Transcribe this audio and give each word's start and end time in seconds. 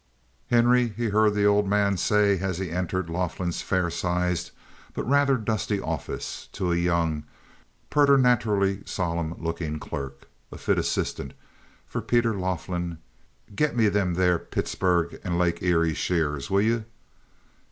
"Henry," 0.49 0.87
he 0.87 1.09
heard 1.09 1.35
the 1.35 1.45
old 1.45 1.67
man 1.67 1.95
say, 1.95 2.39
as 2.39 2.57
he 2.57 2.71
entered 2.71 3.07
Laughlin's 3.07 3.61
fair 3.61 3.91
sized 3.91 4.49
but 4.95 5.07
rather 5.07 5.37
dusty 5.37 5.79
office, 5.79 6.49
to 6.53 6.71
a 6.71 6.75
young, 6.75 7.23
preternaturally 7.91 8.81
solemn 8.83 9.35
looking 9.39 9.77
clerk, 9.77 10.27
a 10.51 10.57
fit 10.57 10.79
assistant 10.79 11.35
for 11.85 12.01
Peter 12.01 12.35
Laughlin, 12.35 12.97
"git 13.55 13.75
me 13.75 13.89
them 13.89 14.15
there 14.15 14.39
Pittsburg 14.39 15.21
and 15.23 15.37
Lake 15.37 15.61
Erie 15.61 15.93
sheers, 15.93 16.49
will 16.49 16.61
you?" 16.61 16.85